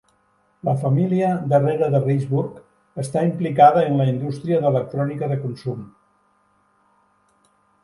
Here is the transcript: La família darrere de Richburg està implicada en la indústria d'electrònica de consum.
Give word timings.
La 0.69 0.73
família 0.83 1.27
darrere 1.51 1.89
de 1.95 1.99
Richburg 2.05 3.03
està 3.05 3.23
implicada 3.29 3.85
en 3.91 4.01
la 4.01 4.09
indústria 4.15 4.63
d'electrònica 4.65 5.31
de 5.35 5.39
consum. 5.45 5.87